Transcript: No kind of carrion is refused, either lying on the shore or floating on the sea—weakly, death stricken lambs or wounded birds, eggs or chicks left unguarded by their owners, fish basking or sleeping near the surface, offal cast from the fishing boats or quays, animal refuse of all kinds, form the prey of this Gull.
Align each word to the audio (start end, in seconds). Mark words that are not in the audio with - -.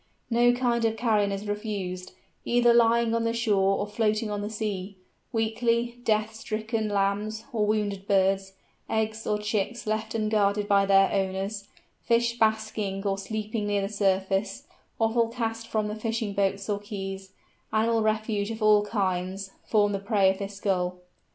No 0.31 0.51
kind 0.51 0.83
of 0.83 0.97
carrion 0.97 1.31
is 1.31 1.47
refused, 1.47 2.13
either 2.43 2.73
lying 2.73 3.13
on 3.13 3.23
the 3.23 3.33
shore 3.33 3.77
or 3.77 3.85
floating 3.85 4.31
on 4.31 4.41
the 4.41 4.49
sea—weakly, 4.49 5.99
death 6.03 6.33
stricken 6.33 6.89
lambs 6.89 7.45
or 7.53 7.67
wounded 7.67 8.07
birds, 8.07 8.53
eggs 8.89 9.27
or 9.27 9.37
chicks 9.37 9.85
left 9.85 10.15
unguarded 10.15 10.67
by 10.67 10.87
their 10.87 11.11
owners, 11.11 11.67
fish 12.01 12.39
basking 12.39 13.05
or 13.05 13.19
sleeping 13.19 13.67
near 13.67 13.83
the 13.83 13.89
surface, 13.89 14.63
offal 14.97 15.27
cast 15.27 15.67
from 15.67 15.87
the 15.87 15.93
fishing 15.95 16.33
boats 16.33 16.67
or 16.67 16.79
quays, 16.79 17.33
animal 17.71 18.01
refuse 18.01 18.49
of 18.49 18.63
all 18.63 18.83
kinds, 18.83 19.51
form 19.67 19.91
the 19.91 19.99
prey 19.99 20.31
of 20.31 20.39
this 20.39 20.59
Gull. 20.59 20.97